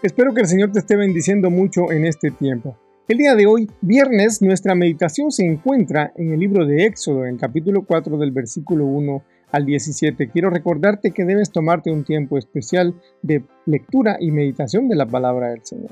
[0.00, 2.78] Espero que el Señor te esté bendiciendo mucho en este tiempo.
[3.08, 7.36] El día de hoy, viernes, nuestra meditación se encuentra en el libro de Éxodo, en
[7.36, 10.30] capítulo 4 del versículo 1 al 17.
[10.30, 15.48] Quiero recordarte que debes tomarte un tiempo especial de lectura y meditación de la palabra
[15.48, 15.90] del Señor.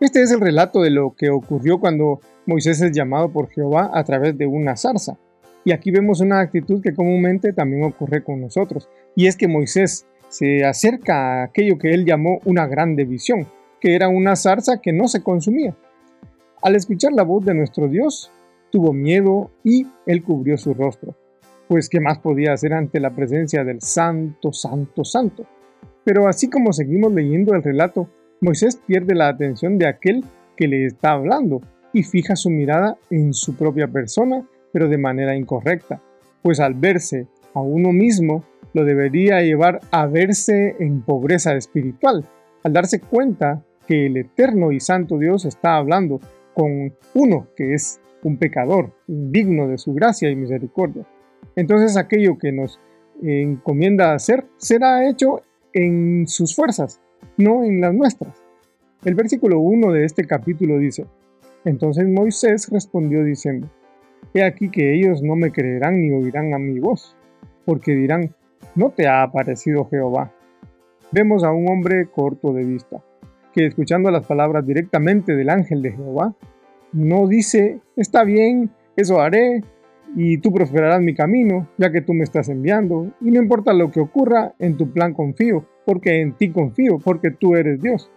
[0.00, 4.04] Este es el relato de lo que ocurrió cuando Moisés es llamado por Jehová a
[4.04, 5.18] través de una zarza.
[5.66, 10.06] Y aquí vemos una actitud que comúnmente también ocurre con nosotros, y es que Moisés
[10.32, 13.46] se acerca a aquello que él llamó una grande visión,
[13.78, 15.76] que era una zarza que no se consumía.
[16.62, 18.32] Al escuchar la voz de nuestro Dios,
[18.70, 21.14] tuvo miedo y él cubrió su rostro.
[21.68, 25.44] Pues qué más podía hacer ante la presencia del Santo, Santo, Santo.
[26.02, 28.08] Pero así como seguimos leyendo el relato,
[28.40, 30.24] Moisés pierde la atención de aquel
[30.56, 31.60] que le está hablando
[31.92, 36.00] y fija su mirada en su propia persona, pero de manera incorrecta,
[36.40, 38.44] pues al verse a uno mismo
[38.74, 42.24] lo debería llevar a verse en pobreza espiritual,
[42.62, 46.20] al darse cuenta que el eterno y santo Dios está hablando
[46.54, 51.06] con uno que es un pecador, indigno de su gracia y misericordia.
[51.56, 52.78] Entonces aquello que nos
[53.22, 57.00] encomienda hacer será hecho en sus fuerzas,
[57.36, 58.42] no en las nuestras.
[59.04, 61.06] El versículo 1 de este capítulo dice,
[61.64, 63.68] Entonces Moisés respondió diciendo,
[64.34, 67.16] He aquí que ellos no me creerán ni oirán a mi voz,
[67.64, 68.34] porque dirán,
[68.74, 70.32] ¿no te ha aparecido Jehová?
[71.10, 73.02] Vemos a un hombre corto de vista,
[73.52, 76.34] que escuchando las palabras directamente del ángel de Jehová,
[76.92, 79.62] no dice, está bien, eso haré,
[80.14, 83.90] y tú prosperarás mi camino, ya que tú me estás enviando, y no importa lo
[83.90, 88.10] que ocurra, en tu plan confío, porque en ti confío, porque tú eres Dios.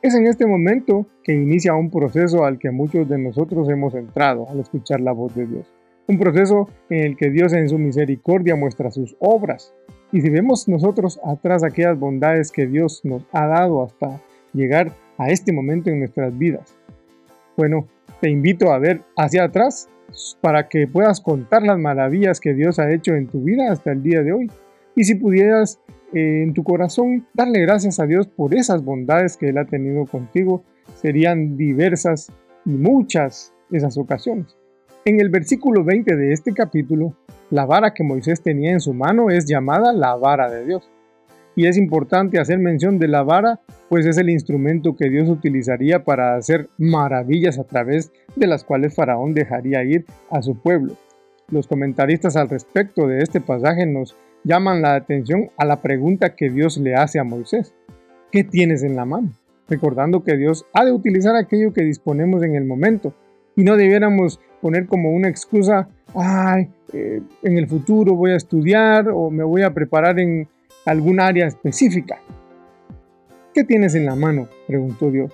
[0.00, 4.48] Es en este momento que inicia un proceso al que muchos de nosotros hemos entrado
[4.48, 5.72] al escuchar la voz de Dios
[6.08, 9.74] un proceso en el que Dios en su misericordia muestra sus obras.
[10.10, 14.20] Y si vemos nosotros atrás aquellas bondades que Dios nos ha dado hasta
[14.54, 16.74] llegar a este momento en nuestras vidas,
[17.56, 17.86] bueno,
[18.20, 19.88] te invito a ver hacia atrás
[20.40, 24.02] para que puedas contar las maravillas que Dios ha hecho en tu vida hasta el
[24.02, 24.50] día de hoy.
[24.96, 25.78] Y si pudieras
[26.14, 30.06] eh, en tu corazón darle gracias a Dios por esas bondades que Él ha tenido
[30.06, 30.64] contigo,
[30.94, 32.32] serían diversas
[32.64, 34.57] y muchas esas ocasiones.
[35.08, 37.14] En el versículo 20 de este capítulo,
[37.48, 40.90] la vara que Moisés tenía en su mano es llamada la vara de Dios.
[41.56, 43.58] Y es importante hacer mención de la vara,
[43.88, 48.94] pues es el instrumento que Dios utilizaría para hacer maravillas a través de las cuales
[48.94, 50.92] Faraón dejaría ir a su pueblo.
[51.50, 54.14] Los comentaristas al respecto de este pasaje nos
[54.44, 57.72] llaman la atención a la pregunta que Dios le hace a Moisés.
[58.30, 59.32] ¿Qué tienes en la mano?
[59.70, 63.14] Recordando que Dios ha de utilizar aquello que disponemos en el momento
[63.58, 69.08] y no debiéramos poner como una excusa, ay, eh, en el futuro voy a estudiar
[69.08, 70.46] o me voy a preparar en
[70.86, 72.20] algún área específica.
[73.52, 74.46] ¿Qué tienes en la mano?
[74.68, 75.32] preguntó Dios.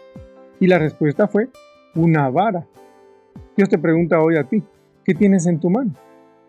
[0.59, 1.49] Y la respuesta fue,
[1.97, 2.67] una vara.
[3.59, 4.62] Dios te pregunta hoy a ti,
[5.05, 5.93] ¿qué tienes en tu mano?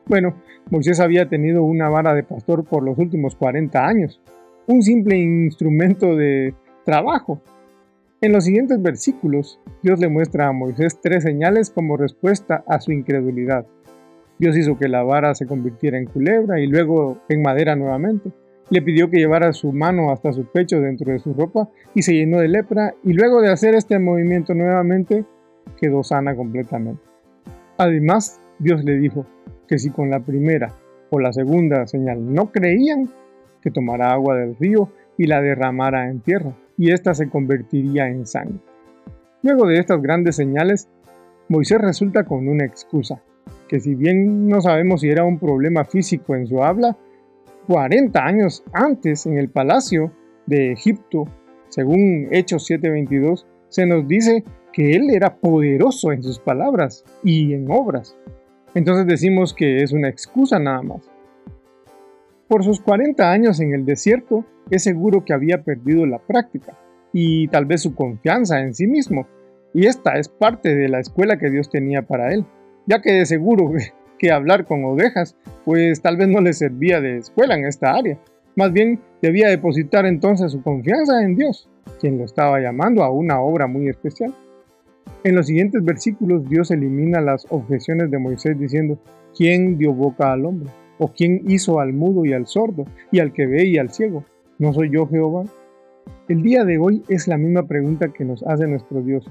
[0.06, 0.34] Bueno,
[0.70, 4.22] Moisés había tenido una vara de pastor por los últimos 40 años,
[4.68, 6.54] un simple instrumento de
[6.86, 7.42] trabajo,
[8.22, 12.92] en los siguientes versículos, Dios le muestra a Moisés tres señales como respuesta a su
[12.92, 13.66] incredulidad.
[14.40, 18.32] Dios hizo que la vara se convirtiera en culebra y luego en madera nuevamente.
[18.70, 22.14] Le pidió que llevara su mano hasta su pecho dentro de su ropa y se
[22.14, 25.26] llenó de lepra y luego de hacer este movimiento nuevamente
[25.80, 27.02] quedó sana completamente.
[27.78, 29.26] Además, Dios le dijo
[29.68, 30.74] que si con la primera
[31.12, 33.10] o la segunda señal no creían,
[33.62, 38.26] que tomara agua del río y la derramara en tierra y ésta se convertiría en
[38.26, 38.60] sangre.
[39.44, 40.90] Luego de estas grandes señales,
[41.50, 43.22] Moisés resulta con una excusa,
[43.68, 46.98] que si bien no sabemos si era un problema físico en su habla,
[47.68, 50.12] 40 años antes en el palacio
[50.46, 51.26] de Egipto,
[51.70, 57.70] según Hechos 7:22, se nos dice que él era poderoso en sus palabras y en
[57.70, 58.18] obras.
[58.74, 61.10] Entonces decimos que es una excusa nada más.
[62.48, 66.78] Por sus 40 años en el desierto, es seguro que había perdido la práctica
[67.12, 69.28] y tal vez su confianza en sí mismo.
[69.74, 72.46] Y esta es parte de la escuela que Dios tenía para él,
[72.86, 73.72] ya que de seguro
[74.20, 78.20] que hablar con ovejas, pues tal vez no le servía de escuela en esta área.
[78.56, 81.68] Más bien debía depositar entonces su confianza en Dios,
[82.00, 84.36] quien lo estaba llamando a una obra muy especial.
[85.24, 89.00] En los siguientes versículos Dios elimina las objeciones de Moisés diciendo,
[89.36, 90.70] ¿quién dio boca al hombre?
[90.98, 94.24] ¿O quién hizo al mudo y al sordo, y al que ve y al ciego?
[94.60, 95.44] ¿No soy yo Jehová?
[96.28, 99.30] El día de hoy es la misma pregunta que nos hace nuestro Dios.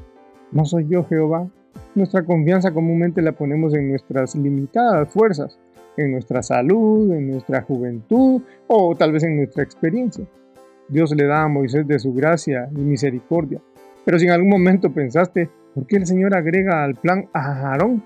[0.52, 1.48] ¿No soy yo Jehová?
[1.94, 5.58] Nuestra confianza comúnmente la ponemos en nuestras limitadas fuerzas,
[5.96, 10.26] en nuestra salud, en nuestra juventud o tal vez en nuestra experiencia.
[10.88, 13.60] Dios le da a Moisés de su gracia y misericordia.
[14.04, 18.02] Pero si en algún momento pensaste, ¿por qué el Señor agrega al plan a Aarón?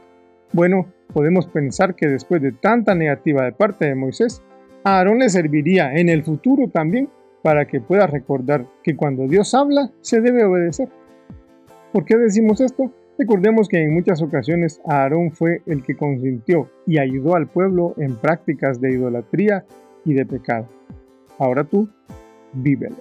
[0.53, 4.43] Bueno, podemos pensar que después de tanta negativa de parte de Moisés,
[4.85, 7.09] a Aarón le serviría en el futuro también
[7.43, 10.89] para que pueda recordar que cuando Dios habla se debe obedecer.
[11.93, 12.93] ¿Por qué decimos esto?
[13.19, 18.15] Recordemos que en muchas ocasiones Aarón fue el que consintió y ayudó al pueblo en
[18.15, 19.65] prácticas de idolatría
[20.05, 20.69] y de pecado.
[21.39, 21.89] Ahora tú,
[22.53, 22.97] vívelo.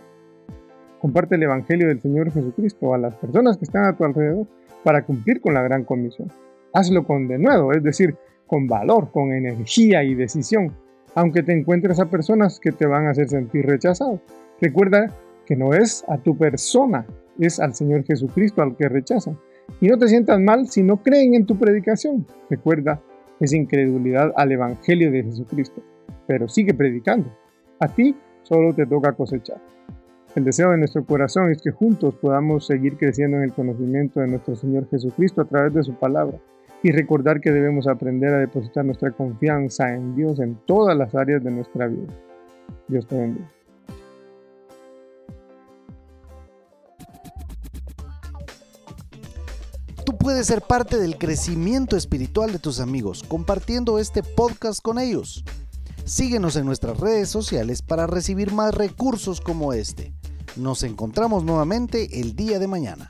[1.00, 4.48] Comparte el Evangelio del Señor Jesucristo a las personas que están a tu alrededor
[4.84, 6.30] para cumplir con la gran comisión.
[6.74, 8.16] Hazlo con denuedo, es decir,
[8.48, 10.74] con valor, con energía y decisión,
[11.16, 14.22] aunque te encuentres a personas que te van a hacer sentir rechazado.
[14.62, 15.12] Recuerda
[15.46, 17.06] que no es a tu persona,
[17.40, 19.38] es al Señor Jesucristo al que rechazan.
[19.82, 22.26] Y no te sientas mal si no creen en tu predicación.
[22.50, 23.02] Recuerda,
[23.40, 25.82] es incredulidad al Evangelio de Jesucristo.
[26.26, 27.30] Pero sigue predicando.
[27.80, 29.62] A ti solo te toca cosechar.
[30.36, 34.28] El deseo de nuestro corazón es que juntos podamos seguir creciendo en el conocimiento de
[34.28, 36.38] nuestro Señor Jesucristo a través de su palabra
[36.84, 41.44] y recordar que debemos aprender a depositar nuestra confianza en Dios en todas las áreas
[41.44, 42.14] de nuestra vida.
[42.88, 43.50] Dios te bendiga.
[50.28, 55.46] puedes ser parte del crecimiento espiritual de tus amigos compartiendo este podcast con ellos.
[56.04, 60.14] Síguenos en nuestras redes sociales para recibir más recursos como este.
[60.58, 63.10] Nos encontramos nuevamente el día de mañana.